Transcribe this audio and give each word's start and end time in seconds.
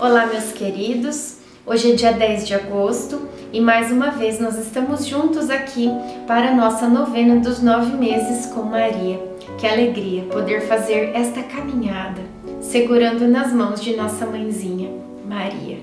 Olá, 0.00 0.26
meus 0.26 0.52
queridos. 0.52 1.38
Hoje 1.66 1.90
é 1.90 1.94
dia 1.96 2.12
10 2.12 2.46
de 2.46 2.54
agosto 2.54 3.28
e 3.52 3.60
mais 3.60 3.90
uma 3.90 4.12
vez 4.12 4.38
nós 4.38 4.56
estamos 4.56 5.04
juntos 5.04 5.50
aqui 5.50 5.90
para 6.24 6.50
a 6.50 6.54
nossa 6.54 6.86
novena 6.86 7.40
dos 7.40 7.60
nove 7.60 7.96
meses 7.96 8.46
com 8.46 8.62
Maria. 8.62 9.18
Que 9.58 9.66
alegria 9.66 10.22
poder 10.26 10.60
fazer 10.68 11.10
esta 11.16 11.42
caminhada 11.42 12.22
segurando 12.60 13.26
nas 13.26 13.52
mãos 13.52 13.80
de 13.80 13.96
nossa 13.96 14.24
mãezinha, 14.24 14.88
Maria. 15.28 15.78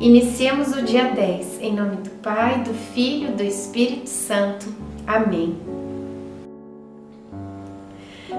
Iniciemos 0.00 0.68
o 0.68 0.80
dia 0.80 1.04
10 1.04 1.60
em 1.60 1.74
nome 1.74 1.96
do 1.96 2.10
Pai, 2.22 2.62
do 2.62 2.72
Filho, 2.72 3.32
do 3.32 3.42
Espírito 3.42 4.08
Santo. 4.08 4.66
Amém. 5.06 5.54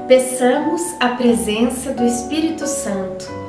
Peçamos 0.08 0.82
a 1.00 1.10
presença 1.10 1.92
do 1.94 2.04
Espírito 2.04 2.66
Santo 2.66 3.49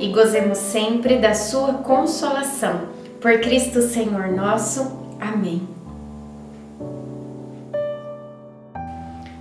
e 0.00 0.08
gozemos 0.08 0.58
sempre 0.58 1.16
da 1.16 1.34
Sua 1.34 1.74
consolação. 1.74 2.88
Por 3.20 3.38
Cristo 3.40 3.82
Senhor 3.82 4.28
nosso. 4.28 4.98
Amém. 5.20 5.68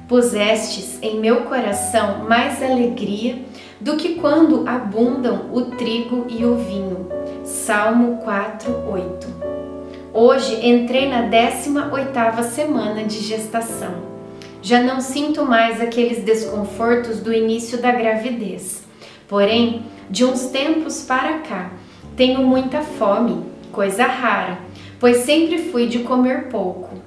Pusestes 0.08 1.00
em 1.02 1.20
meu 1.20 1.44
coração 1.44 2.26
mais 2.28 2.62
alegria 2.62 3.40
do 3.80 3.96
que 3.96 4.16
quando 4.16 4.68
abundam 4.68 5.50
o 5.54 5.62
trigo 5.78 6.26
e 6.30 6.44
o 6.46 6.56
vinho. 6.56 7.08
Salmo 7.46 8.18
4, 8.18 8.90
8. 8.92 9.28
Hoje 10.14 10.68
entrei 10.68 11.08
na 11.08 11.22
18 11.22 11.94
oitava 11.94 12.44
semana 12.44 13.04
de 13.04 13.20
gestação. 13.20 14.10
Já 14.62 14.82
não 14.82 15.00
sinto 15.00 15.46
mais 15.46 15.80
aqueles 15.80 16.24
desconfortos 16.24 17.20
do 17.22 17.32
início 17.32 17.82
da 17.82 17.92
gravidez. 17.92 18.79
Porém, 19.30 19.84
de 20.10 20.26
uns 20.26 20.48
tempos 20.48 21.04
para 21.04 21.38
cá, 21.40 21.70
tenho 22.18 22.42
muita 22.42 22.82
fome, 22.82 23.46
coisa 23.72 24.04
rara, 24.04 24.58
pois 25.00 25.18
sempre 25.18 25.60
fui 25.70 25.88
de 25.88 26.00
comer 26.00 26.50
pouco. 26.50 26.98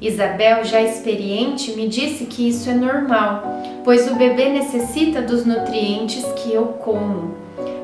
Isabel, 0.00 0.64
já 0.64 0.80
experiente, 0.80 1.72
me 1.72 1.88
disse 1.88 2.26
que 2.26 2.48
isso 2.48 2.70
é 2.70 2.74
normal, 2.74 3.60
pois 3.84 4.08
o 4.08 4.14
bebê 4.14 4.48
necessita 4.48 5.20
dos 5.20 5.44
nutrientes 5.44 6.24
que 6.36 6.54
eu 6.54 6.66
como. 6.66 7.34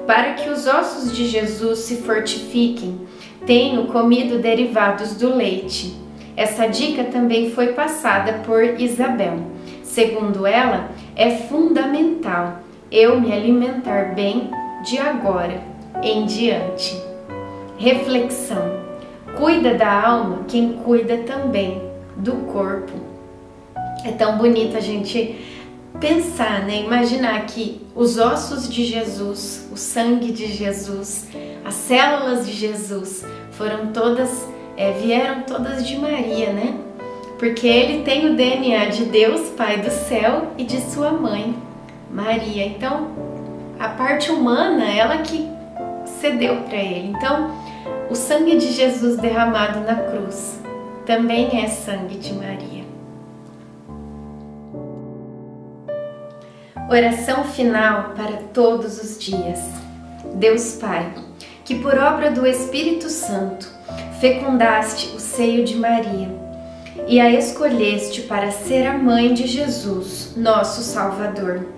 Para 0.07 0.35
que 0.35 0.49
os 0.49 0.67
ossos 0.67 1.15
de 1.15 1.27
Jesus 1.27 1.81
se 1.81 1.97
fortifiquem, 1.97 3.01
tenho 3.45 3.87
comido 3.87 4.39
derivados 4.39 5.17
do 5.17 5.35
leite. 5.35 5.95
Essa 6.37 6.69
dica 6.69 7.03
também 7.03 7.51
foi 7.51 7.73
passada 7.73 8.45
por 8.47 8.63
Isabel. 8.81 9.41
Segundo 9.83 10.47
ela, 10.47 10.89
é 11.17 11.31
fundamental 11.31 12.63
eu 12.91 13.21
me 13.21 13.33
alimentar 13.33 14.15
bem 14.15 14.51
de 14.85 14.99
agora 14.99 15.61
em 16.03 16.27
diante. 16.27 17.01
Reflexão: 17.77 18.81
cuida 19.37 19.75
da 19.75 20.07
alma 20.07 20.45
quem 20.49 20.75
cuida 20.75 21.19
também 21.19 21.83
do 22.17 22.33
corpo. 22.53 22.93
É 24.05 24.13
tão 24.13 24.39
bonito 24.39 24.77
a 24.77 24.81
gente 24.81 25.37
pensar, 26.01 26.65
né? 26.65 26.83
Imaginar 26.83 27.45
que 27.47 27.81
os 27.95 28.19
ossos 28.19 28.69
de 28.69 28.85
Jesus, 28.85 29.69
o 29.73 29.77
sangue 29.77 30.33
de 30.33 30.47
Jesus, 30.47 31.29
as 31.65 31.75
células 31.75 32.47
de 32.47 32.53
Jesus 32.53 33.25
foram 33.51 33.89
todas 33.93 34.47
é, 34.77 34.93
vieram 34.93 35.43
todas 35.43 35.87
de 35.87 35.99
Maria, 35.99 36.53
né? 36.53 36.77
Porque 37.37 37.67
ele 37.67 38.05
tem 38.05 38.31
o 38.31 38.37
DNA 38.37 38.87
de 38.87 39.07
Deus, 39.07 39.49
Pai 39.51 39.79
do 39.81 39.91
céu, 39.91 40.53
e 40.57 40.63
de 40.63 40.81
sua 40.81 41.11
mãe, 41.11 41.55
Maria. 42.11 42.67
Então, 42.67 43.09
a 43.79 43.89
parte 43.89 44.31
humana, 44.31 44.85
ela 44.85 45.19
que 45.19 45.49
cedeu 46.05 46.57
para 46.63 46.77
ele. 46.77 47.15
Então, 47.17 47.51
o 48.11 48.15
sangue 48.15 48.57
de 48.57 48.73
Jesus 48.73 49.19
derramado 49.19 49.81
na 49.81 49.95
cruz 49.95 50.61
também 51.07 51.63
é 51.63 51.69
sangue 51.69 52.17
de 52.19 52.33
Maria. 52.35 52.85
Oração 56.91 57.45
final 57.45 58.15
para 58.17 58.39
todos 58.53 58.99
os 59.03 59.19
dias. 59.19 59.61
Deus 60.35 60.75
Pai, 60.75 61.13
que 61.65 61.75
por 61.77 61.99
obra 61.99 62.31
do 62.31 62.47
Espírito 62.47 63.09
Santo 63.11 63.69
fecundaste 64.21 65.15
o 65.15 65.21
seio 65.21 65.65
de 65.65 65.77
Maria 65.77 66.29
e 67.07 67.21
a 67.21 67.31
escolheste 67.31 68.23
para 68.23 68.51
ser 68.51 68.87
a 68.87 68.97
mãe 68.97 69.33
de 69.33 69.47
Jesus, 69.47 70.33
nosso 70.37 70.83
Salvador. 70.83 71.78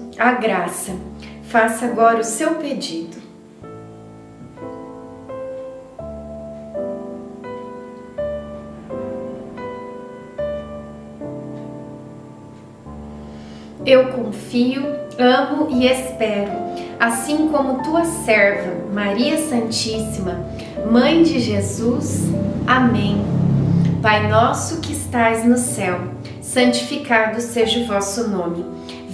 a 0.17 0.31
graça. 0.33 0.93
Faça 1.43 1.85
agora 1.85 2.19
o 2.19 2.23
seu 2.23 2.55
pedido. 2.55 3.21
Eu 13.85 14.09
confio, 14.09 14.83
amo 15.17 15.67
e 15.71 15.87
espero, 15.87 16.51
assim 16.99 17.47
como 17.47 17.81
tua 17.81 18.05
serva, 18.05 18.93
Maria 18.93 19.37
Santíssima, 19.37 20.45
Mãe 20.89 21.23
de 21.23 21.39
Jesus. 21.39 22.25
Amém. 22.67 23.25
Pai 24.01 24.27
nosso 24.29 24.81
que 24.81 24.93
estais 24.93 25.45
no 25.45 25.57
céu, 25.57 25.99
santificado 26.41 27.41
seja 27.41 27.79
o 27.79 27.85
vosso 27.85 28.29
nome. 28.29 28.65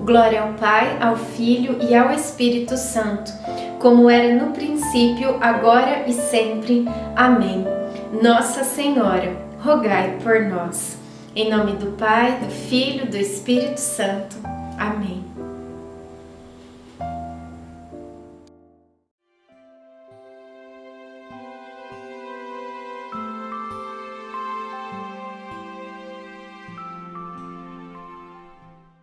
Glória 0.00 0.42
ao 0.42 0.54
Pai, 0.54 0.96
ao 1.00 1.16
Filho 1.16 1.78
e 1.80 1.94
ao 1.94 2.10
Espírito 2.10 2.76
Santo, 2.76 3.30
como 3.78 4.08
era 4.08 4.34
no 4.34 4.52
princípio, 4.52 5.36
agora 5.40 6.04
e 6.06 6.12
sempre. 6.12 6.86
Amém. 7.14 7.66
Nossa 8.22 8.64
Senhora, 8.64 9.36
rogai 9.60 10.18
por 10.22 10.40
nós. 10.40 10.98
Em 11.36 11.50
nome 11.50 11.72
do 11.72 11.92
Pai, 11.92 12.38
do 12.40 12.50
Filho, 12.50 13.06
do 13.06 13.16
Espírito 13.16 13.78
Santo. 13.78 14.36
Amém. 14.78 15.29